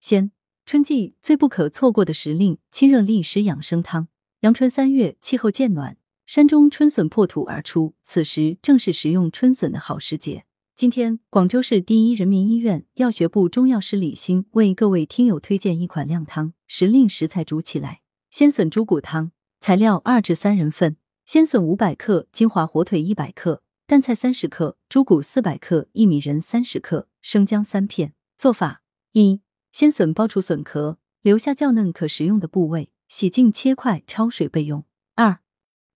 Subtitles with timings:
[0.00, 0.30] 鲜，
[0.64, 4.08] 春季最不可错过的时令，清热利湿养生汤。
[4.40, 10.44] 阳春三月，气候渐暖，山中春笋破土而出，此时正是食用春笋的好时节。
[10.76, 18.02] 今天，广州市第一人民医院药学部中药师李欣为各位听友推荐一款靓汤，时令食材煮起来。
[18.30, 20.96] 鲜笋猪骨汤，材料二至三人份：
[21.26, 28.12] 鲜笋五百克，金华火腿一百克，淡菜三十克，猪骨四百克，薏米仁三十克，生姜三片。
[28.36, 28.82] 做法
[29.14, 29.40] 一。
[29.78, 34.84] 鲜笋剥除笋壳，留下较嫩可食用的部位，洗净切块，焯水备用。
[35.14, 35.38] 二、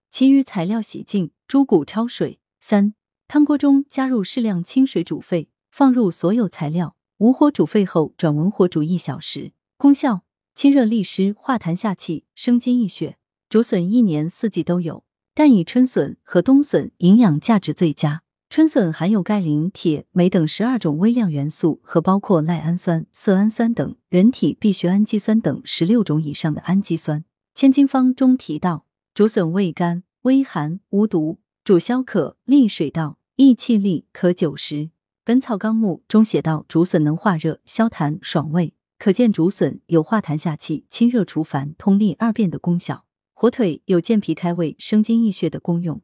[0.09, 2.39] 其余材料洗净，猪骨焯水。
[2.61, 2.95] 三、
[3.27, 9.53] 汤锅中加入适量清水煮沸，放入所有材料，无火煮沸后转文火煮一小时。
[9.77, 10.23] 功效：
[10.55, 13.19] 清热利湿，化痰下气，生津益血。
[13.49, 15.03] 竹笋一年四季都有，
[15.35, 18.23] 但以春笋和冬笋营养价值最佳。
[18.53, 27.25] 春笋含有钙、磷、铁、镁等十二种微量元素，和包括赖氨酸、色氨酸等人体必需氨基酸等十六种以上的氨基酸。
[27.55, 34.91] 千金方中提到，竹笋味甘、微寒、无毒，主消渴、利水道、益气力，可久食。
[35.25, 43.07] 本草纲目中写道，竹笋能化热、消痰、爽胃，可见竹笋有化痰下气、清热除烦、通利二便的功效。
[43.33, 46.03] 火腿有健脾开胃、生津益血的功用。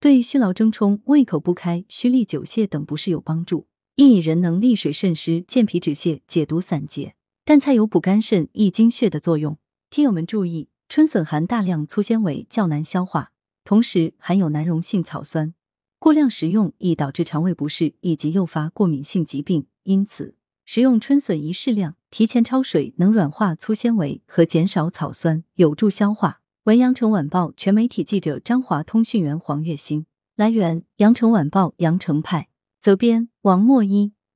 [0.00, 3.66] 对虚劳争冲、胃口不开、虚力久泻等不适有帮助。
[3.96, 7.16] 薏苡仁能利水渗湿、健脾止泻、解毒散结。
[7.44, 9.58] 淡菜有补肝肾、益精血的作用。
[9.90, 13.32] 听友们注意，春笋含大量粗纤维，较难消化，
[13.64, 15.52] 同时含有难溶性草酸，
[15.98, 19.66] 过量食用易导致肠胃不适以及诱发过敏性疾病。
[19.82, 26.40] 因此，食用春笋宜适量，提前焯水能软化粗纤维和减少草酸，有助消化。
[26.68, 30.04] 文阳城晚报全媒体记者张华，通讯员黄月星。
[30.36, 32.50] 来源：阳城晚报阳城派。
[32.78, 34.12] 责编：王墨一。